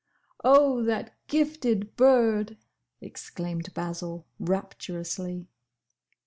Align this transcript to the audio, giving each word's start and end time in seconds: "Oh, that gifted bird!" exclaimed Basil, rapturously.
"Oh, 0.43 0.81
that 0.85 1.13
gifted 1.27 1.95
bird!" 1.95 2.57
exclaimed 3.01 3.71
Basil, 3.75 4.25
rapturously. 4.39 5.45